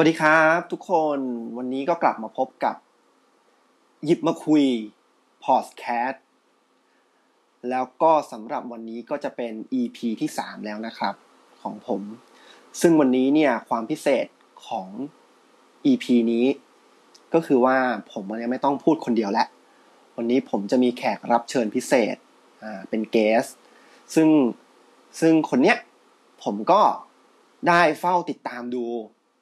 [0.00, 1.18] วัสดีครับทุกคน
[1.58, 2.76] วันนี้ก็กลับมาพบกับ
[4.04, 4.64] หยิบมาคุย
[5.44, 6.24] พอดแคสต์
[7.70, 11.14] แล้วก็สำหรับวันนี้ก็จะเป็น EP ที่สามแล้วนะครับ
[11.62, 12.02] ของผม
[12.80, 14.26] ซึ่งวันนี้เนี่ยความพิเศษ
[14.66, 14.88] ของ
[15.86, 16.46] EP นี้
[17.34, 17.76] ก็คือว่า
[18.12, 19.48] ผมวันนี้ไม่ต้องพูดคนเดียวแล้ว
[20.16, 22.16] วันนี้ผมจะมีแขกรับเชิญพิเศษ
[22.62, 23.44] อ่าเป็นเกส
[24.14, 24.28] ซึ่ง
[25.20, 25.78] ซึ่งคนเนี้ย
[26.44, 26.82] ผมก็
[27.68, 28.86] ได้เฝ้าติดตามดู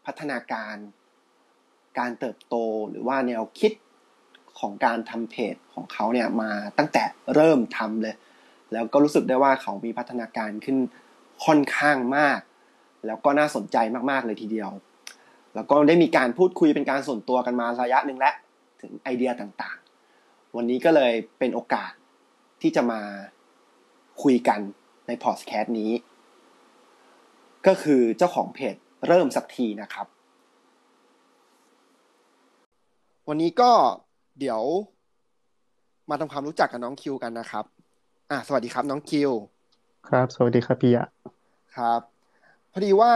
[0.07, 0.77] พัฒนาการ
[1.99, 2.55] การเติบโต
[2.91, 3.73] หรือว่าแนวคิด
[4.59, 8.15] ของการทำเพจของเขาเนี่ยมาตั้งแต่เริ่มทำเลย
[8.73, 10.79] แล้วก็รู้สึกได้ว่าเขามีพัฒนาการขึ้น
[11.45, 12.41] ค่อนข้างมาก
[13.07, 13.77] แล้วก็น่าสนใจ
[14.11, 14.71] มากๆเลยทีเดียว
[15.55, 18.35] แล้วก็ได้มีการพูดคุยเป็นการส่วนตัวกันมาระยะหนึ่งแล้ว
[18.83, 21.93] ถึงไอเดียต่างๆ วันนี้ก็เลยเป็นโอกาส
[22.63, 23.01] ที่จะมา
[24.23, 24.61] คุยกัน
[25.07, 25.93] ในพอดแคสต์นี้
[27.67, 30.07] ก็คือเจ้าของเพจ เริ่มสักทีนะครับ
[33.29, 33.71] วันนี้ก็
[34.39, 34.63] เดี๋ยว
[36.11, 37.65] มาทำความรู้จักกับน้องคิวกันนะครับ
[38.31, 39.31] อะสวัสดีครับน้องคิว
[40.09, 41.09] ครับ สวัสดีครับพี่อะ
[41.77, 42.01] ครับ
[42.73, 43.13] พอดีว่า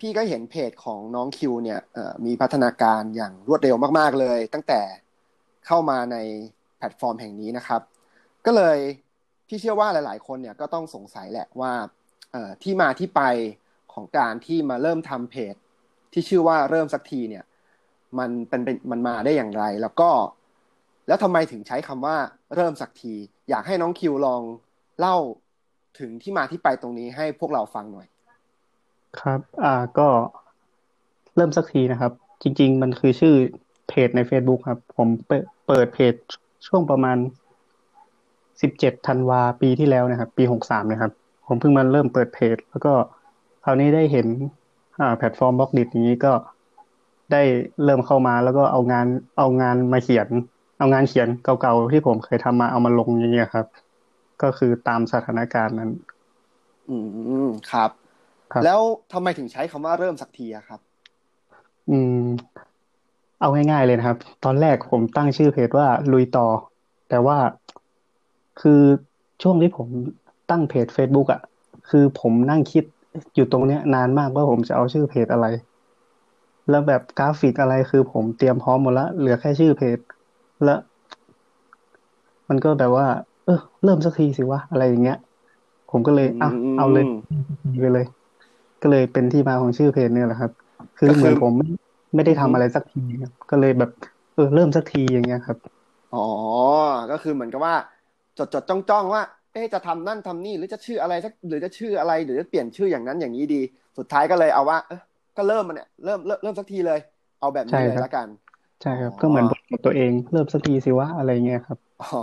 [0.00, 1.80] พี่ก็เห็นเพจของน้องคิวเนี่ย
[2.24, 4.80] มีพัฒนาการอย่างรวดเร็วมาก ๆ เลย ตั้งแต่
[5.66, 6.16] เข้ามาใน
[6.76, 7.80] แพลตฟอร์มแห่งนี้นะครับ
[8.46, 8.78] ก็เลย
[9.48, 11.72] พี่เชื่อว่าหลาย ๆ คนเนี่ยก็ต้องสงสัยแหละว่า
[12.62, 13.22] ที่มาที่ไป
[13.94, 15.54] ของการที่มาเริ่มทำเพจ
[16.12, 17.44] ที่ชื่อว่าเริ่มสักทีเนี่ย
[18.18, 20.10] มันเป็นเป็นมันมาได้อย่างไร แล้วก็
[21.08, 22.16] แล้วทำไมถึงใช้คำว่า
[22.54, 23.14] เริ่มสักที
[23.50, 24.42] อยากให้น้องคิวลอง
[24.98, 25.16] เล่า
[25.98, 28.06] ถึงที่มาที่ไปตรงนี้ให้พวกเราฟังหน่อย
[29.20, 30.08] ครับ อ่าก็
[31.36, 33.34] เริ่มสักทีนะครับ จริง ๆ มันคือชื่อ
[33.88, 35.08] เพจใน Facebook ครับ ผม
[35.66, 36.14] เปิดเพจ
[36.66, 37.16] ช่วงประมาณ
[38.62, 41.12] สิบเจ็ดธันวาปีที่แล้วนะครับ ปีหกสามนะครับ
[41.46, 42.92] ผมเพิ่งมาเริ่มเปิดเพจ แล้วก็
[43.64, 44.26] คราวนี้ได้เห็น
[45.00, 46.32] อ่าแพลตฟอร์ม Blockdit นี้ก็
[47.32, 47.42] ได้
[47.84, 49.06] เริ่มเข้ามาแล้วก็เอางาน
[49.38, 50.28] เอางานมาเขียน
[50.78, 53.66] เอางานเขียนเก่าๆที่ผมเคยทำมาเอามาลงอย่างเงี้ยครับ
[54.42, 55.90] ก็คือตามสถานการณ์นั้น
[56.88, 56.96] อื
[57.46, 57.90] มครับ
[58.54, 58.80] รบแล้ว
[59.12, 60.80] ทำไมถึงใช้คำว่าเริ่มสักทีครับ
[61.90, 62.24] อืม
[63.40, 66.46] เอาง่ายๆเลยนะครับ ตอนแรกผมตั้งชื่อเพจว่าลุยต่อ
[67.08, 67.38] แต่ว่า
[68.60, 68.80] คือ
[69.42, 69.88] ช่วงที่ผม
[70.50, 71.40] ตั้งเพจ Facebook อะ
[71.88, 72.84] คือผมนั่งคิด
[73.34, 75.46] อยู่ตรงเนี้ยนานมากว่าผมจะเอาชื่อเพจอะไร
[76.68, 79.98] แล้วแบบกราฟิกอะไรคือผมเตรียมพร้อมหมดแล้วเหลือแค่ชื่อเพจ
[80.62, 80.78] แล้ว
[82.50, 83.06] มันก็แบบว่า
[83.44, 83.52] เออ
[83.82, 85.16] เริ่มสักทีสิวะอะไรอย่างเงี้ย
[85.88, 87.04] ผมก็เลยอะเอาเลย
[87.80, 88.04] ไปเลย
[88.80, 90.52] ก็เลยเป็นที่มาของชื่อเพจเนี่ยแหละครับ
[90.96, 91.66] คือเหมือนผมไม่
[92.14, 93.00] ไม่ได้ทำอะไรสักที
[93.50, 93.90] ก็เลยแบบ
[94.34, 95.58] เออเริ่มสักทีอย่างเงี้ยครับ
[96.10, 96.18] อ๋อ
[97.10, 97.74] ก็คือเหมือนกับว่า
[98.36, 99.22] จดจดจ้องจ้องว่า
[99.54, 103.60] เอ๊จะทำนั่นทำนี่หรือจะชื่ออะไรสักหรือจะชื่ออะไร หรือจะเปลี่ยนชื่ออย่างนั้นอย่างนี้ดี
[103.98, 105.00] สุดท้ายก็เลยเอาว่าเออ
[105.36, 107.00] ก็เริ่มมันเนี่ยเริ่มเริ่มเริ่มสักทีเลย
[107.40, 108.26] เอาแบบนี้เลยละกัน
[108.82, 112.22] ใช่ครับ ก็เหมือนบอกตัวเองเริ่มสักทีสิวะอะไรเงี้ยครับอ๋อ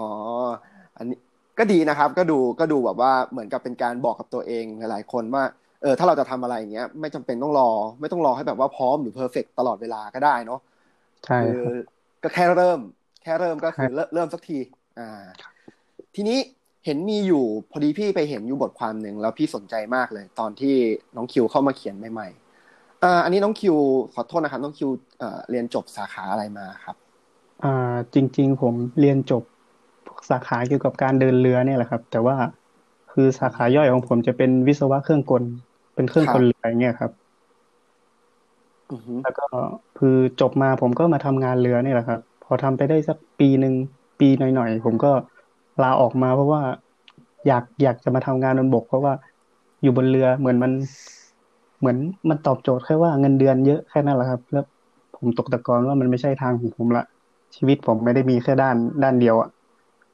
[0.98, 1.18] อันนี้
[1.60, 5.44] ก็ดีนะครับ ก็ดูก็ดูแบบว่าเหมือนกับเป็นการบอกกับตัวเองหลาย ๆ คนว่า
[5.82, 10.60] เออถ้าเราจะทำอะไรอย่างเงี้ยไม่จำเป็นต้องรอ ไม่ต้องรอให้แบบว่าพร้อมหรือเพอร์เฟกตลอดเวลาก็ได้เนาะ
[11.26, 11.40] ใช่
[12.24, 12.80] ก็แค่เริ่ม
[13.24, 14.60] แค่เริ่มก็คือเริ่มสักที
[15.00, 15.24] อ่า
[16.16, 16.40] ทีนี้
[16.86, 20.76] เห็นมีอยู่พอดีพี่ไปเห็นอยู่บทความหนึ่งแล้วพี่สนใจมากเลย ตอนที่
[21.16, 23.76] น้องคิวเข้ามาเขียนใหม่ๆอ่าอันนี้น้องคิว
[24.14, 24.90] ขอโทษนะครับ น้องคิว
[25.20, 26.96] เอ่อเรียนจบสาขาอะไรมาครับ
[27.60, 27.68] อ่า
[28.16, 29.44] จริง ๆ ผมเรียนจบ
[30.30, 32.38] สาขาเกี่ยวกับการเดินเรือเนี่ยแหละครับ แต่ว่า
[33.10, 35.44] คือสาขาย่อยของผมจะเป็นวิศวะเครื่องกล
[35.96, 37.12] เป็นเครื่องกลเรืออย่างเงี้ยครับ
[39.22, 39.44] แล้วก็
[39.96, 40.08] คือ
[40.40, 43.74] จบมาผมก็มาทำงานเรือนี่แหละครับ พอทำไปได้สักปีหนึ่ง
[44.20, 45.08] ปีหน่อยๆผมก็
[45.82, 46.62] ลาออกมาเพราะว่า
[47.48, 49.14] อยากอยากจะมาทำงานบนบก เพราะว่า
[49.82, 50.72] อยู่บนเรือเหมือนมัน
[51.80, 51.98] เหมือน
[52.30, 54.66] มันตอบโจทย์แค่ว่าเงินเดือนเยอะแค่นั้นแหละครับ แล้ว
[55.16, 57.04] ผมตกตะกอนว่ามันไม่ใช่ทางของผมละ
[57.56, 59.50] ชีวิตผมไม่ได้มีแค่ด้านด้านเดียวอะ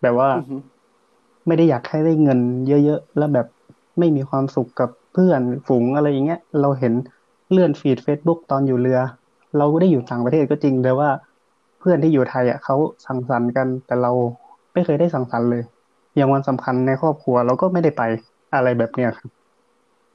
[0.02, 0.30] แบบว่า
[1.48, 3.48] ไม่ได้อยากแค่ได้เงินเยอะๆแล้วแบบ
[4.00, 6.94] ไม่มีความสุขกับเพื่อนฝูงอะไรอย่างเงี้ยเราเห็น
[7.52, 9.00] เลื่อน feed เฟซบุ๊กตอนอยู่เรือ
[9.58, 11.10] เราได้อยู่ต่างประเทศก็จริงแต่ว่า
[11.80, 12.76] เพื่อนที่อยู่ไทยอะเขา
[13.06, 14.12] สังสรรค์กันแต่เรา
[14.78, 15.64] ไม่เคยได้สังสรรค์เลย
[16.16, 18.02] อย่างวันสำคัญในครอบครัวเราก็ไม่ได้ไป
[18.56, 19.30] อะไรแบบเนี้ยครับ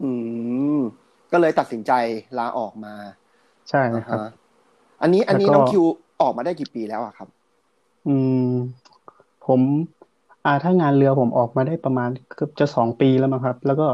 [0.03, 0.11] อื
[0.77, 0.81] ม
[1.33, 1.93] ก็เลยตัดสินใจ
[2.39, 2.95] ลาออกมา
[3.71, 4.21] ใช่ครับ
[5.03, 5.83] อันนี้อันนี้น้องคิว
[6.23, 7.29] ออกมาได้กี่ปีแล้วอะครับ
[8.07, 8.15] อื
[8.47, 8.53] ม
[9.47, 9.61] ผม
[10.45, 13.87] อ่าถ้างานเรือผมออกมาได้ประมาณเกือบจะสองปีแล้วมั้งครับ แล้วก็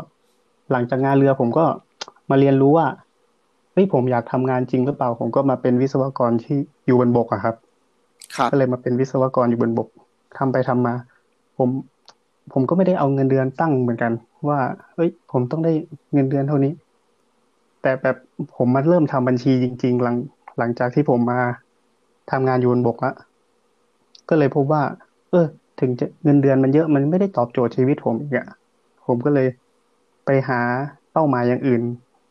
[0.72, 1.64] หลังจากงานเรือผมก็
[2.30, 2.86] มาเรียนรู้ว่า
[3.72, 6.56] เฮ้ยผมอยากทำงานจริงหรือเปล่า ผมก็มาเป็นวิศวกรที่
[6.86, 7.56] อยู่บนบกอะครับ
[8.48, 9.88] ก็เลยมาเป็นวิศวกรอยู่บนบก
[10.38, 10.94] ทำไปทำมา
[11.58, 11.68] ผม
[12.52, 14.12] ผมก็ไม่ได้เอาเงินเดือนตั้งเหมือนกัน
[14.48, 14.58] ว่า
[14.94, 15.72] เฮ้ย ผมต้องได้
[16.12, 16.72] เงินเดือนเท่านี้
[17.82, 18.16] แต่แต่แบบ
[18.56, 20.16] ผมมาเริ่มทำบัญชีจริง ๆ หลัง
[20.58, 21.40] หลังจากที่ผมมา
[22.30, 23.14] ทำงานอยู่บนบกแล้ว
[24.28, 24.82] ก็เลยพบว่า
[25.30, 25.46] เออ
[25.80, 28.46] ถึงจะเงินเดือนมันเยอะมันไม่ได้ตอบโจทย์ชีวิตผมอีกอะ
[29.06, 29.48] ผมก็เลย
[30.24, 30.60] ไปหา
[31.12, 31.82] เป้าหมายอย่างอื่น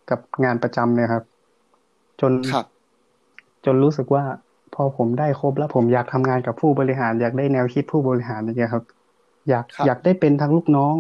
[0.10, 1.24] กับงานประจำเนี่ยครับ
[2.22, 2.66] จนครับ
[3.66, 4.24] จนรู้สึกว่า
[4.78, 8.86] พอผมได้ครบแล้วผมอยากทำงานกับผู้บริหาร อยากได้แนวคิดผู้บริหารอย่างเงี้ยครับ
[9.48, 10.96] อยากครับอยากได้เป็นทั้งลูกน้อง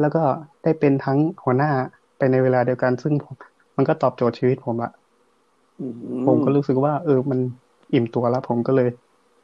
[0.00, 0.20] ล้วก็
[0.62, 1.68] ได้เป็นทั้งหัวหน้า
[2.16, 3.36] ไปในเวลาเดียวกัน ซึ่งผม
[3.76, 4.90] มันก็ตอบโจทย์ชีวิตผมอะ
[5.78, 5.84] อื
[6.24, 7.40] ผมก็รู้สึกว่า เออมัน
[7.92, 8.88] อิ่มตัวแล้ว ผมก็เลย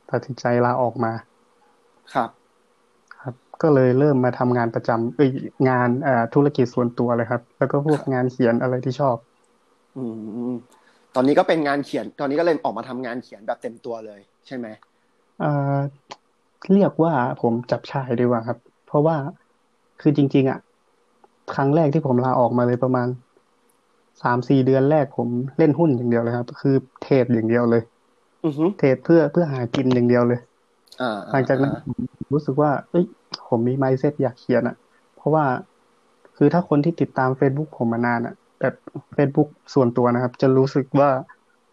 [0.09, 1.11] ตัดสินใจลาออกมา
[2.13, 2.31] ครับ
[3.13, 5.31] ครับ ก็เลยเริ่มมาทำงานประจำเอ้ย
[5.69, 9.19] งานเอ่อธุรกิจส่วนตัวเลยครับ แล้วก็พวกครับงานเขียนอะไรที่ชอบ
[9.95, 9.99] อื
[10.51, 10.53] ม
[11.15, 14.67] ตอนนี้ก็เป็นงานเขียน ตอนนี้ก็เลยออกมาทำงานเขียนแบบเต็มตัวเลย ใช่ไหม
[15.39, 15.47] เอ่อ
[16.73, 19.17] เรียกว่าผมจับชายดีกว่าครับ เพราะว่า
[20.01, 20.59] คือจริง ๆ อะ
[21.55, 23.09] ครั้งแรกที่ผมลาออกมาเลยประมาณ
[24.23, 25.29] สามสี่เดือนแรกผม
[25.59, 27.83] เล่นหุ้นอย่างเดียวเลยครับ คือเทรดอย่างเดียวเลย
[28.45, 30.41] อือฮึเทรดเพื่อเพื่อหากินอย่างเดียวเลย
[31.01, 31.99] อ่าหลังจากนั้นผม
[32.35, 33.05] รู้สึกว่า เอ้ย
[33.49, 34.77] ผมมี mindset อยากเขียนอะ
[35.17, 35.45] เพราะว่า
[36.37, 38.75] คือถ้าคนที่ติดตาม Facebook ผมมานานอะ แบบ
[39.17, 41.11] Facebook ส่วนตัวนะครับ จะรู้สึกว่า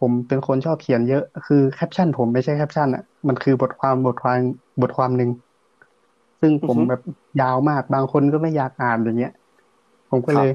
[0.00, 4.38] ผมเป็นคนชอบเขียนเยอะ คือแคปชั่นผมไม่ใช่แคปชั่นอะมันคือบทความบทความ
[4.80, 5.30] บทความหนึ่ง
[6.40, 7.00] ซึ่งผมแบบ
[7.40, 9.32] ยาวมาก บางคนก็ไม่อยากอ่านอย่างเงี้ย
[10.10, 10.48] ผมก็เลย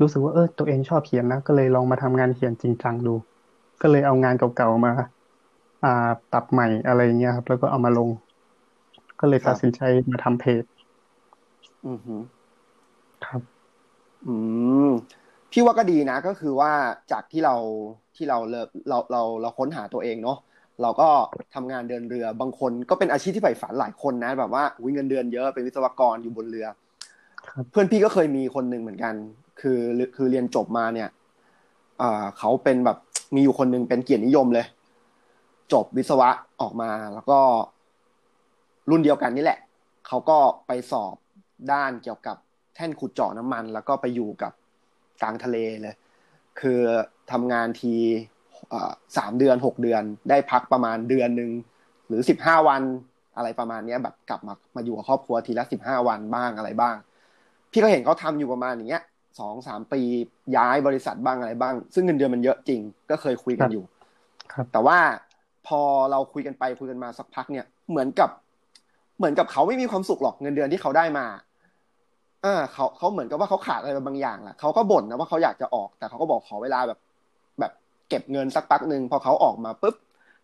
[0.00, 3.14] รู้สึกว่าเออตัวเองชอบเขียนนะ ก็เลยลองมาทำงานเขียนจริงจังดู
[3.80, 4.92] ก็เลยเอางานเก่าๆมา
[5.82, 5.88] อ่า
[6.30, 8.10] ปรับใหม่อะไรเงี้ยครับ แล้วก็เอามาลง
[9.20, 9.80] ก็เลยตัดสินใจ
[10.10, 10.64] มาทำเพจ
[11.86, 12.16] อือฮึ
[13.22, 13.62] ครับ
[14.26, 14.34] อื
[14.86, 14.88] ม
[15.52, 16.72] พี่ว่าก็ดีนะก็คือว่า
[17.12, 17.54] จากที่เรา
[18.16, 20.38] ที่เราเลิกเราเราเราค้นหาตัวเองเนาะ
[20.82, 21.08] เราก็
[21.54, 26.66] ทำงานเดินเรือบางคนก็เป็นอาชีพที่ใฝ่ฝันหลายคนนะ แบบว่าอุ้ยเงินเดือนเยอะเป็นวิศวกรอยู่บนเรือ
[27.48, 29.14] ครับเพื่อนพี่ก็เคยมีคนหนึ่งเหมือนกัน
[29.60, 29.80] คือ
[30.16, 31.08] คือเรียนจบมาเนี่ย
[32.02, 32.98] อ่าเขาเป็นแบบ
[33.34, 34.66] มีอยู่คนหนึ่งเป็นเกียรตินิยมเลย
[35.72, 36.28] จบวิศวะ
[36.60, 37.38] ออกมาแล้วก็
[38.90, 39.58] รุ่นเดียวกันนี่แหละ
[40.06, 41.14] เขาก็ไปสอบ
[41.72, 42.36] ด้านเกี่ยวกับ
[42.74, 44.52] แท่นขุดเจาะน้ำมัน แล้วก็ไปอยู่กับ
[45.22, 45.96] กลางทะเลเลย
[46.60, 46.80] คือ
[47.32, 47.94] ทำงานที
[48.68, 51.50] เอ่อสามเดือนหกเดือน ได้พักประมาณเดือนหนึ่ง
[52.08, 52.82] หรือสิบห้าวัน
[53.36, 56.94] อะไรประมาณเนี้ยแบบกลับมามาอยู่กับครอบครัวทีละสิบห้าวันบ้างอะไรบ้าง
[57.70, 59.02] พี่ก็เห็นเขาทำอยู่ประมาณอย่างเงี้ย
[59.38, 60.00] สองสามปี
[60.56, 62.80] ย้ายบริษัทบ้างอะไรบ้าง ซึ่งเงินเดือนมันเยอะจริง
[63.10, 63.84] ก็เคยคุยกันอยู่
[64.52, 64.98] ครับแต่ว่า
[65.66, 65.80] พอ
[66.10, 68.30] เราคุยกันไปคุยกันมาสักพักเนี่ยเหมือนกับ
[69.18, 71.26] เหมือนกับเขาไม่มีความสุขหรอกเงินเดือนที่เขาได้มา
[72.44, 76.98] อ่าเขาเขาเหมือนกับว่าเขาขาดอะไรบางอย่างแหละเขาก็บ่นนะว่าเขาอยากจะออก แต่เขาก็บอกขอเวลาแบบ
[77.60, 77.72] แบบ
[78.08, 79.94] เก็บเงินสักพักหนึ่งพอเขาออกมาปุ๊บ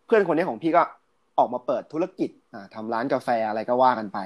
[0.06, 0.82] เพื่อนคนนี้ของพี่ก็
[1.38, 4.18] ออกมาเปิดธุรกิจอ่าทำร้านกาแฟอะไรก็ว่ากันไป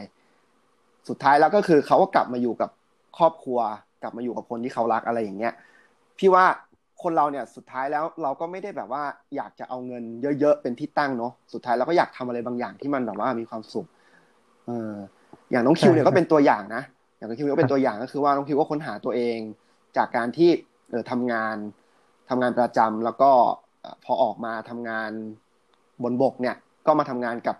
[1.09, 2.71] สุดท้ายแล้วก็คือเขาก็กลับมาอยู่กับ
[3.19, 3.59] ครอบครัว
[4.03, 5.53] กลับมาอยู่กับคนที่เขารักอะไรอย่างเงี้ย
[6.19, 6.45] พี่ว่า
[7.03, 9.03] คนเราเนี่ยสุดท้ายแล้วเราก็ไม่ได้แบบว่า
[9.37, 10.03] อยากจะเอาเงิน
[10.41, 13.87] เยอะๆเป็นที่ตั้งเนาะสุดท้ายเราก็อยากทำอะไรบางอย่างที่มันแบบว่ามีความสุข
[14.67, 14.93] เออ
[15.51, 16.83] อย่างน้องคิวเนี่ยก็เป็นตัวอย่างนะ
[17.23, 19.39] อย่างน้องคิวก็เป็นตัวอย่างก็คือว่าน้องคิวก็ค้นหาตัวเอง
[19.97, 20.51] จากการที่
[20.91, 21.57] เออทำงาน
[22.29, 23.31] ทำงานประจำแล้วก็
[23.81, 25.11] เอ่อพอออกมาทำงาน
[26.03, 27.57] บนบกเนี่ย ก็มาทำงานกับ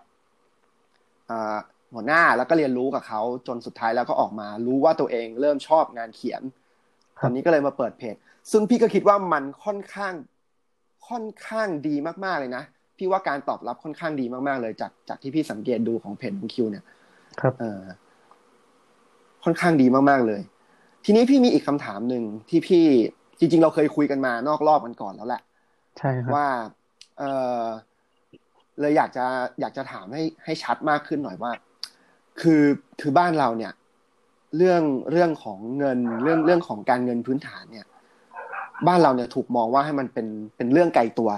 [1.29, 1.57] อ่า
[1.93, 6.41] หัวหน้าแล้วก็เรียนรู้กับเขาจนสุดท้ายแล้วก็ออกมา รู้ว่าตัวเองเริ่มชอบงานเขียน
[7.19, 8.15] ครับตอนนี้ก็เลยมาเปิดเพจ
[8.51, 10.13] ซึ่งพี่ก็คิดว่ามันค่อนข้าง
[11.09, 12.63] ค่อนข้างดีมากๆเลยนะ
[12.97, 16.85] พี่ว่าการตอบรับค่อนข้างดีมากๆเลยจากจากที่พี่สังเกตดูของเพจของคิวเนี่ย
[17.41, 17.81] ครับเออ
[19.43, 20.41] ค่อนข้างดีมากๆเลย
[21.05, 22.83] ทีนี้พี่มีอีกคำถามหนึ่งที่พี่
[23.39, 25.41] จริง ๆ เราเคยคุยกันมานอกรอบกันก่อนแล้วแหละ
[25.97, 26.47] ใช่ครับว่า
[27.19, 27.23] เอ
[27.61, 27.63] อ
[28.79, 29.25] เลยอยากจะ
[29.59, 31.51] อยากจะถามให้ให้ชัดมากขึ้นหน่อยว่า
[32.41, 32.63] คือ
[33.01, 33.73] คือบ้านเราเนี่ย
[34.57, 34.81] เรื่อง
[35.11, 37.85] เรื่องของเงินเรื่องเรื่องของการเงินพื้นฐานเนี่ย
[38.87, 41.29] บ้านเราเนี่ยถูกมองว่าให้มันเป็นเป็นเรื่องไกลตัว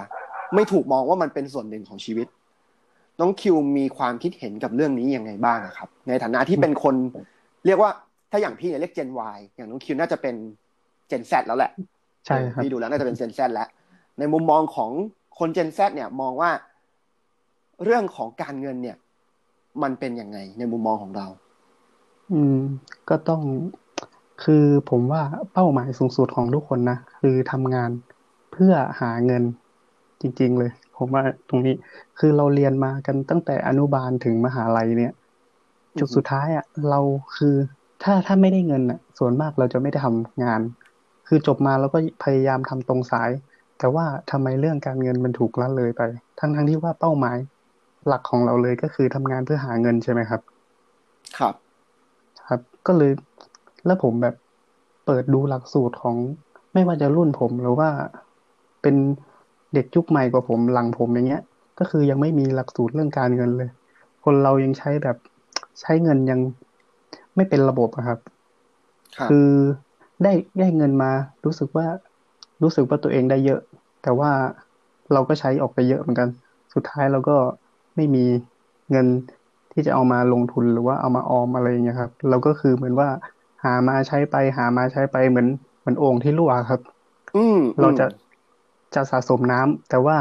[0.54, 2.26] ไม่ถูกมองว่ามันเป็นส่วนหนึ่งของชีวิต
[3.20, 6.94] น้องคิวมีความคิดเห็นกับเรื่องนี้ยังไงบ้างอะครับ ในฐานะที่เป็นคน
[7.66, 7.90] เรียกว่า
[8.30, 10.34] ถ้าอย่างพี่เนี่ยเรียก Gen Y อย่างน้องคิวน่าจะเป็น
[11.10, 11.70] Gen Z แล้วแหละ
[12.26, 13.68] ใช่ครับพี่ดูแล้วน่าจะเป็น Gen Z แล้ว
[14.18, 14.90] ในมุมมองของ
[15.38, 16.50] คน Gen Z เนี่ยมองว่า
[17.84, 18.96] เรื่องของการเงินเนี่ย
[19.82, 21.26] มันเป็นยังไงในมุมมองของเรา
[22.32, 22.58] อืม
[23.08, 23.42] ก็ต้อง
[24.44, 27.90] คือผมว่าเป้าหมายสูงสุดของทุกคนนะ คือทำงาน
[28.52, 29.42] เพื่อหาเงิน
[30.20, 31.74] จริง ๆ เลย ผมว่าตรงนี้
[32.18, 35.12] คือเราเรียนมากันตั้งแต่อนุบาลถึงมหาลัยเนี่ย
[35.98, 37.00] จุดสุดท้ายอะ เรา
[37.36, 37.54] คือ
[38.02, 40.60] ถ้าถ้าไม่ได้เงินอะ ส่วนมากเราจะไม่ได้ทำงาน
[41.28, 43.30] คือจบมาเราก็พยายามทำตรงสาย
[43.78, 46.02] แต่ว่าทำไมเรื่องการเงินมันถูกละเลยไป
[46.40, 47.36] ทั้งทั้งที่ว่าเป้าหมาย
[48.06, 50.40] หลักของเราเลยก็คือทำงานเพื่อหาเงินใช่ไหมครับ
[51.38, 51.54] ครับ
[52.48, 53.12] ครับ ก็เลย
[53.86, 54.34] แล้วผมแบบ
[55.06, 56.16] เปิดดูหลักสูตรของ
[56.72, 57.90] ไม่ว่าจะรุ่นผมหรือว่า
[58.82, 58.96] เป็น
[59.74, 61.42] เด็กยุคใหม่กว่าผมหลังผมอย่างเงี้ย
[61.78, 63.70] ก็คือยังไม่มีหลักสูตรเรื่องการเงินเลย
[64.24, 65.16] คนเรายังใช้แบบ
[65.80, 66.40] ใช้เงินยัง
[67.36, 68.18] ไม่เป็นระบบอะครับ
[69.26, 69.48] คือ
[70.22, 71.10] ได้ได้เงินมา
[71.44, 71.86] รู้สึกว่า
[72.62, 73.60] รู้สึกว่าตัวเองได้เยอะ
[74.02, 74.30] แต่ว่า
[75.12, 76.28] เราก็ใช้ออกไปเยอะเหมือนกัน
[76.74, 77.36] สุดท้ายเราก็
[77.96, 78.24] ไม่มี
[78.90, 79.06] เงิน
[79.72, 83.08] ที่จะเอามาลงทุนหรือว่าเอามาออมอะไรอย่างเงี้ยครับ เราก็คือเหมือนว่า
[83.64, 85.48] หามาใช้ไป หามาใช้ไปเหมือน
[85.80, 86.80] เหมือนโอ่งที่รั่วครับ
[87.36, 88.06] อืมเราจะ
[88.94, 90.16] จะสะสมน้ำแต่ว่า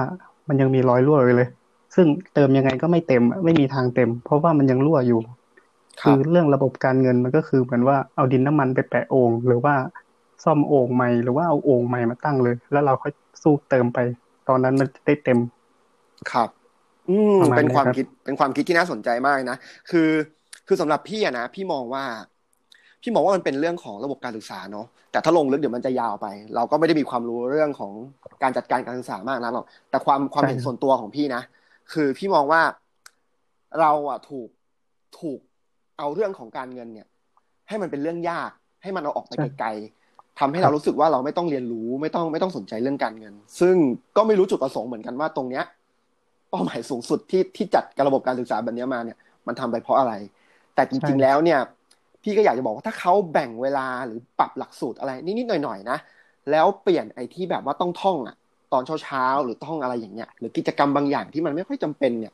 [0.47, 1.50] มันยังมีรอยรั่วอยู่เลย
[1.95, 5.19] ซึ่งเติมยังไงก็ไม่เต็ม ไม่มีทางเต็ม เพราะว่ามันยังรั่วอยู่
[6.01, 9.75] คือเรื่องระบบการเงินมันก็คือเหมือนว่าเอาดินน้ำมันไปแปะโอ่งหรือว่า
[10.43, 13.99] ซ่อมโอ่งใหม่หรือว่าเอาโอ่งใหม่มาตั้งเลย แล้วเราค่อยสู้เติมไป
[14.49, 15.39] ตอนนั้นมันได้เต็ม
[16.31, 16.49] ครับ
[17.09, 19.57] อืมเป็นความคิดเป็นความคิดที่น่าสนใจมากนะ
[19.89, 20.09] คือ
[20.67, 22.03] คือสำหรับพี่อะนะพี่มองว่า
[23.01, 27.91] พี่มองว่ามันเป็นเรื่องของระบบการศึกษาเนาะแต่ถ้าลงลึกเดี๋ยวมันจะยาวไป เราก็ไม่ได้มีความรู้เรื่องของ
[28.43, 31.41] การจัดการการศึกษามากนะหรอกแต่ความความเห็นส่วนตัวของพี่นะ
[31.93, 32.61] คือพี่มองว่า
[33.79, 34.49] เราอะถูก
[35.19, 35.39] ถูก
[35.99, 37.07] เอาเรื่องของการเงินเนี่ย
[37.67, 38.51] ให้มันเป็นเรื่องยาก
[38.83, 43.75] ให้มันเอาออกไปไกลๆทำให้เรารู้สึกว่าเราไม่ต้องเรียนรู้ไม่ต้องไม่ต้องสนใจเรื่องการเงิน ซึ่ง
[44.17, 45.63] ก็ไม่รู้จุดประสงค์เหมือนกันว่าตรงเนี้ย
[46.49, 50.13] เป้าหมายสูงสุดที่ที่จัดการระบบการศึกษาแบบนี้มาเนี่ย มันทำไปเพราะอะไร
[50.75, 51.59] แต่จริง ๆ แล้วเนี่ย
[52.23, 55.97] พี่ก็อยากจะบอกว่าถ้าเขาแบ่งเวลาหรือปรับหลักสูตรอะไรนิดๆหน่อยๆนะ
[56.51, 58.35] แล้วเปลี่ยนไอ้ที่แบบว่าต้องท่องอะ
[58.73, 62.33] ตอนเช้าๆหรือท่องอะไรอย่างเงี้ย หรือกิจกรรมบางอย่างที่มันไม่ค่อยจำเป็นเนี่ย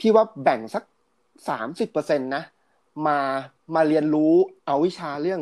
[0.00, 0.82] พี่ว่าแบ่งสัก
[1.48, 2.42] สามสิบเปอร์เซ็นตนะ
[3.06, 3.18] มา
[3.74, 4.32] มาเรียนรู้
[4.66, 5.40] เอาวิชาเรื่อง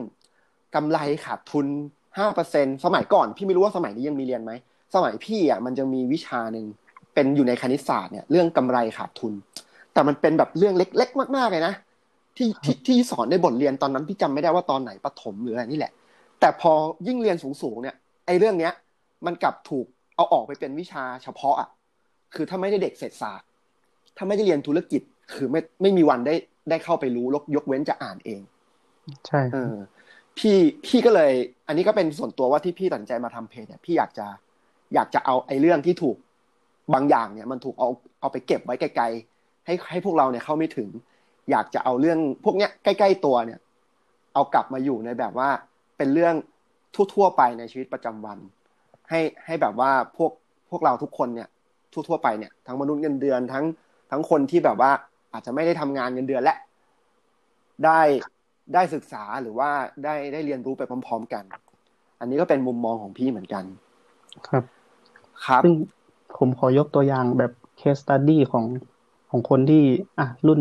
[0.75, 1.66] กำไรขาดทุน
[2.18, 4.52] ห้าเปอร์เซ็นสมัยก่อนพี่ไม่รู้ว่าสมัยนี้ยังมีเรียนไหม
[4.94, 6.66] สมัยพี่อะมันจะมีวิชาหนึ่ง
[7.14, 9.32] เป็นอยู่ในคณิตศาสตร์เนี่ยเรื่องกำไรขาดทุน
[9.92, 11.75] แต่มันเป็นแบบเรื่องเล็ก ๆ มากๆเลยนะ
[12.37, 15.92] ที่ที่ที่สอนในบทเรียนตอนนั้นพี่จำไม่ได้ว่าตอนไหนปฐมหรืออะไรนี่แหละ
[16.40, 16.73] แต่พอ
[17.06, 17.96] ยิ่งเรียนสูงๆเนี่ย
[18.26, 18.73] ไอ้เรื่องเนี้ย
[19.26, 21.68] มันกลับถูกเอาออกไปเป็นวิชาเฉพาะอะ
[22.34, 23.49] คือถ้าไม่ได้เด็กเศรษฐศาสตร์
[24.16, 26.34] ถ้าไม่ได้เรียนธุรกิจคือไม่ไม่มีวันได้
[26.71, 28.40] ได้เข้าไปรู้ยกเว้นจะอ่านเอง
[29.26, 29.75] ใช่เออ
[30.38, 31.33] พี่พี่ก็เลย
[31.66, 34.26] อันนี้ก็เป็นส่วนตัวว่าที่พี่ตัดใจมาทำเพจเนี่ยพี่อยากจะ
[34.94, 36.16] อยากจะเอาไอ้เรื่องที่ถูก
[36.94, 37.88] บางอย่างเนี่ย มันถูกเอา
[38.21, 40.88] เอาไปเก็บไว้ไกลๆให้ให้พวกเราเนี่ยเข้าไม่ถึง
[41.50, 43.59] อยากจะเอาเรื่องพวกเนี้ยใกล้ ๆ ตัวเนี่ย
[44.35, 45.49] เอากลับมาอยู่ในแบบว่า
[45.97, 46.35] เป็นเรื่อง
[47.14, 48.38] ทั่วๆไปในชีวิตประจำวัน
[49.11, 50.33] ให้ให้แบบว่าพวก
[50.71, 51.49] พวกเราทุกคนเนี่ย
[51.92, 53.64] ทั่วๆไปเนี่ยทั้งมนุษย์เงินเดือนทั้ง
[54.11, 54.90] ทั้งคนที่แบบว่า
[55.35, 56.57] อาจจะไม่ได้ทำงานเงินเดือนและ
[57.85, 58.00] ได้
[58.75, 59.71] ได้ศึกษาหรือว่า
[60.05, 61.45] ได้ได้เรียนรู้ไปพร้อม ๆ กัน
[62.21, 63.64] อันนี้ก็เป็นมุมมองของพี่เหมือนกัน
[64.49, 64.64] ครับ
[65.47, 65.75] ครับซึ่ง
[66.38, 68.64] ผมขอยกตัวอย่างแบบเคสตัดดี้ของ
[69.31, 69.83] ของคนที่
[70.19, 70.61] อะรุ่น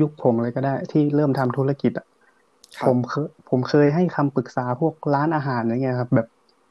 [0.00, 2.06] ยุคผมเลยก็ได้ ที่เริ่มทำธุรกิจอะ
[2.86, 6.26] ผมเคยผมเคยให้คำปรึกษาพวกร้านอาหารอย่างเงี้ยครับ แบบ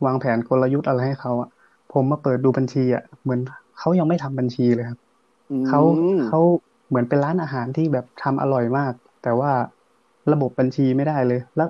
[0.06, 1.50] วางแผนกลยุทธ์อะไรให้เขาอะ
[1.94, 3.40] ผมมาเปิดดูบัญชีอะเหมือน
[3.80, 5.00] เขายังไม่ทำบัญชีเลยครับ
[5.68, 5.82] เขา
[6.28, 6.42] เขา
[6.92, 8.94] เหมือนเป็นร้านอาหารที่แบบทำอร่อยมาก
[9.24, 9.52] แต่ว่า
[10.32, 11.70] ระบบบัญชีไม่ได้เลย แล้ว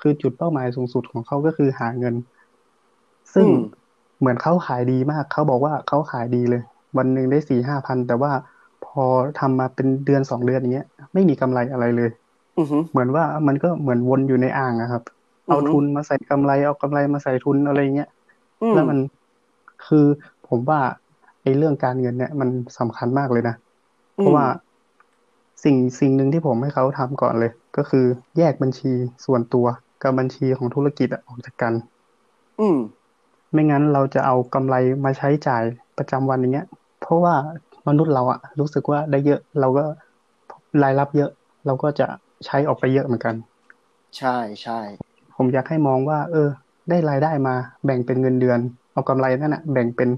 [0.00, 2.14] คือจุดเป้าหมายสูงสุดของเขาก็คือหาเงิน
[3.34, 3.46] ซึ่ง
[4.18, 6.62] เหมือนเขาขายดีมาก เขาบอกว่าเขาขายดีเลย
[6.98, 8.32] วันหนึ่งได้สี่ห้าพัน แต่ว่า
[8.84, 9.04] พอ
[9.40, 12.10] ทำมาเป็นเดือนสองเดือนอย่างเงี้ย ไม่มีกำไรอะไรเลย
[12.90, 15.02] เหมือนว่ามันก็เหมือนวนอยู่ในอ่างอะครับ
[15.46, 18.08] เอาทุนมาใส่กำไร เอากำไรมาใส่ทุนอะไรเงี้ย
[18.74, 18.98] แล้วมัน
[19.86, 20.04] คือ
[20.48, 20.80] ผมว่า
[21.42, 23.54] ไอ้เรื่องการเงินเนี่ยมันสำคัญมากเลยนะ
[24.18, 24.46] เพราะว่า
[25.64, 28.04] สิ่งสิ่งหนึ่งที่ผมให้เขาทำก่อนเลย ก็คือ
[28.38, 28.92] แยกบัญชี
[29.24, 29.66] ส่วนตัว
[30.02, 31.72] กับบัญชีของธุรกิจออกจากกัน
[32.58, 32.76] อืม
[33.52, 35.62] ไม่งั้นเราจะเอากำไรมาใช้จ่าย
[35.98, 36.66] ประจำวันอย่างเงี้ย
[37.00, 37.34] เพราะว่า
[37.88, 39.84] มนุษย์เราอะรู้สึกว่าได้เยอะ เราก็
[40.82, 41.30] รายรับเยอะ
[41.66, 42.06] เราก็จะ
[42.46, 43.34] ใช้ออกไปเยอะเหมือนกัน
[44.16, 44.74] ใช่ใช่
[45.36, 46.48] ผมอยากให้มองว่า เออ
[46.88, 47.54] ได้รายได้มา
[47.84, 48.60] แบ่งเป็นเงินเดือน
[48.92, 50.10] เอากำไรนั่นอะแบ่งเป็น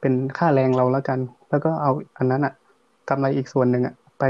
[0.00, 1.18] เป็นค่าแรงเราแล้วกัน
[1.50, 2.52] แล้วก็เอาอันนั้นอะ
[3.10, 4.22] กำไรอีกส่วนหนึ่งอะไป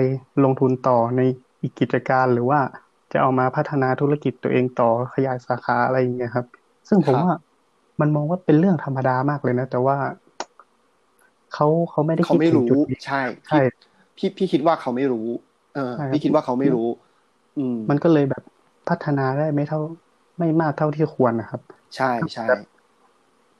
[0.42, 1.20] ลงทุนต่อใน
[1.62, 2.60] อีกกิจการหรือว่า
[3.12, 6.46] จะเอามาพัฒนาธุรกิจตัวเองต่อขยายสาขาอะไรอย่างเงี้ยครับ
[6.88, 7.32] ซึ่งผมว่า
[8.00, 9.96] มันมองว่าเป็นเรื่องธรรมดามากเลยนะ แต่ว่า
[11.54, 12.68] เขาเขาไม่ได้เขาไม่รู้
[13.06, 13.60] ใช่ใช่
[14.16, 15.26] พี่พี่คิดว่าเขาไม่รู้
[15.75, 16.87] เออ พี่คิดว่าเขาไม่รู้
[17.58, 18.42] อืม มันก็เลยแบบ
[18.88, 19.80] พัฒนาได้ไม่เท่า
[20.38, 21.60] ไม่มากเท่าที่ควรนะครับ
[21.96, 22.44] ใช่ใช่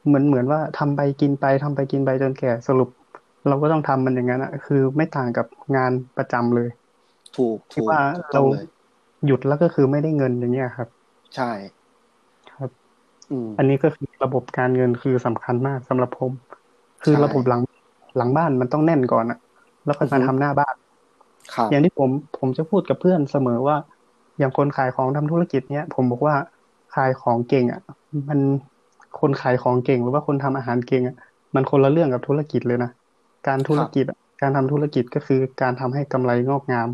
[0.07, 2.89] เหมือนเหมือนว่าทำไปกินไปทำไปกินไปจนแก่สรุป
[3.47, 6.69] เราก็ต้องทำมันอย่างนั้นอะ คือไม่ต่างกับงานประจำเลย
[7.37, 8.01] ถูกถูกว่า
[8.33, 8.41] เรา
[9.25, 10.89] หยุดแล้วก็คือไม่ได้เงินอย่างเงี้ยครับ
[11.35, 11.51] ใช่
[12.49, 12.71] ครับ
[13.31, 16.33] อืมอันนี้ก็คือระบบการเงินคือสำคัญมากสำหรับผม
[17.03, 17.63] คือระบบหลัง
[18.17, 19.39] หลังบ้านมันต้องแน่นก่อนอะ
[19.85, 20.75] แล้วค่อยมาทำหน้าบ้าน
[21.69, 23.77] อย่างที่ผมผมจะพูดกับเพื่อนเสมอว่า
[24.39, 26.37] อย่างคนขายของทำธุรกิจเนี้ยผมบอกว่า
[26.91, 27.81] ขายของเก่งอะ
[28.29, 28.41] มัน
[29.15, 31.15] คนขายของเก่งหรือว่าคนทำอาหารเก่งอะ
[31.55, 32.89] มันคนละเรื่องกับธุรกิจเลยนะ
[33.49, 34.05] การธุรกิจ
[34.43, 36.89] การทำธุรกิจก็คือการทำให้กำไรงอกงาม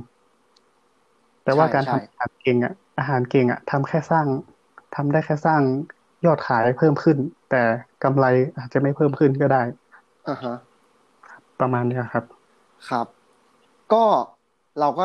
[1.44, 4.26] แต่ว่าการทำอาหารเก่งอะ อาหารเก่งอะทำแค่สร้าง
[4.96, 5.62] ทำได้แค่สร้าง
[6.26, 7.16] ยอดขายเพิ่มขึ้น
[7.50, 7.62] แต่
[8.04, 8.26] กำไร
[8.58, 9.62] อาจจะไม่เพิ่มขึ้นก็ได้
[10.28, 10.54] อ่าฮะ
[11.60, 12.24] ประมาณนี้ครับ
[12.88, 13.06] ครับ
[13.92, 14.04] ก็
[14.80, 15.04] เราก็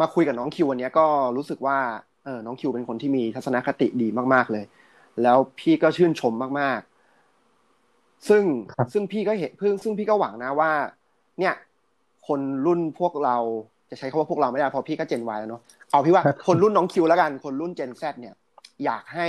[0.00, 1.78] มาคุยกับน้องคิววันนี้ก็รู้สึกว่า
[2.24, 4.64] เออน้องคิวเป็นคนที่มีทัศนคติดีมาก ๆเลย
[5.22, 6.95] แล้วพี่ก็ชื่นชมมากๆ
[8.28, 8.42] ซึ่ง
[8.92, 10.70] ซึ่งพี่ก็เห็นพึ่งซึ่งพี่ก็หวังนะว่า
[11.38, 11.54] เนี่ย
[12.26, 13.36] คนรุ่นพวกเรา
[13.90, 18.34] จะใช้คาว่าพวกเราไม่ได้เพราะพี่ก็เจนวแล้วเนาะเอาพี่ว่าคนรุ่นน้องคิวแล้วกัน คนรุ่นเจนแซเนี่ย
[18.84, 19.26] อยากให้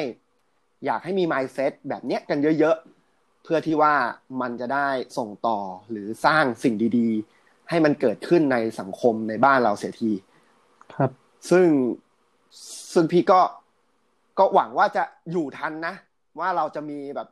[0.85, 3.93] อยากให้มี mindset แบบเนี้ยกันเยอะๆ เพื่อที่ว่า
[4.41, 4.87] มันจะได้
[5.17, 5.59] ส่งต่อ
[5.91, 10.11] หรือสร้างสิ่งดีๆ ให้มันเกิดขึ้นในสังคมในบ้านเราเสียที
[10.95, 11.11] ครับ
[11.49, 11.67] ซึ่ง
[12.93, 13.41] ซึ่งพี่ก็
[14.39, 15.93] ก็หวังว่าจะอยู่ทันนะ
[16.39, 17.27] ว่าเราจะมีแบบ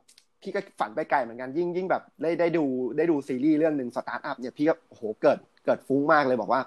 [0.45, 2.65] พี่ก็ฝันไปไกลเหมือนกันยิ่งยิ่งแบบได้ได้ดู
[2.97, 6.61] ได้ดูซีรีส์เรื่องหนึ่งสตาร์ทอัพเนี่ยพี่ก็โหเกิดเกิดฟุ้งมากเลยบอกว่า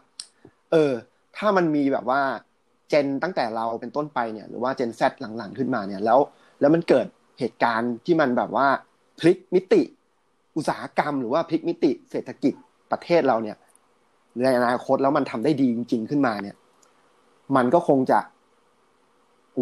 [0.73, 0.93] เออ
[1.37, 2.21] ถ้ามันมีแบบว่า
[2.89, 5.01] เจนตั้งแต่เราเป็นต้นไปเนี่ย หรือว่าเจนแซ
[5.39, 6.19] หลังๆขึ้นมาเนี่ย แล้ว
[6.61, 7.07] แล้วมันเกิด
[7.39, 8.67] เหตุการณ์ที่มันแบบว่า
[9.19, 9.83] พลิกมิติ
[10.57, 12.55] อุตสาหกรรม หรือว่าพลิกมิติเศรษฐกิจ
[12.93, 13.57] ประเทศเราเนี่ย
[14.43, 16.57] ในอนาคตแล้วมันทำได้ดีจริง ๆ ขึ้นมาเนี่ย
[17.57, 18.19] มันก็คงจะ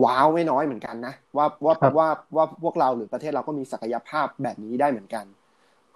[0.05, 5.25] ว้าวไม่น้อยเหมือนกันนะว่าว่าว่าว่าพวกเราหรือประเทศเราก็มีศักยภาพแบบนี้ได้เหมือนกัน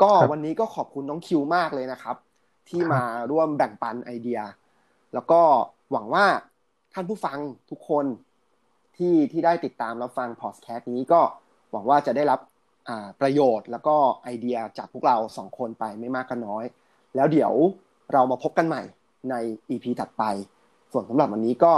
[0.03, 2.17] ก็วันนี้ก็ขอบคุณน้องคิวมากเลยนะครับ
[2.69, 4.41] ที่มาร่วมแบ่งปันไอเดีย
[5.15, 5.41] แล้วก็
[5.93, 6.25] หวังว่า
[6.93, 7.39] ท่านผู้ฟัง
[7.71, 8.07] ทุกคน
[8.97, 11.21] ที่ที่ได้ติดตามรับฟังพอดแคสต์นี้ก็
[11.73, 12.41] หวังว่าจะได้รับ
[13.21, 16.65] ประโยชน์แล้วก็ไอเดียจากพวกเราสองคนไปไม่มากก็น้อย
[17.17, 17.53] แล้วเดี๋ยว
[18.13, 18.83] เรามาพบกันใหม่
[19.31, 19.35] ใน
[19.71, 20.25] EP ถัดไป
[20.93, 21.73] ส่วนสำหรับวันนี้ก็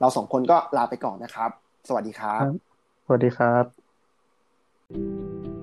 [0.00, 1.50] เราสองคนก็ลาไปก่อนนะครับ
[1.88, 2.42] สวัสดีครับ
[3.06, 3.56] สวัสดีครั
[5.52, 5.55] บ